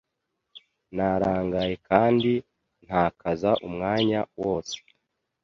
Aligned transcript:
Narangaye 0.95 1.73
kandi 1.87 2.31
ntakaza 2.85 3.51
umwanya 3.67 4.19
wose. 4.39 4.75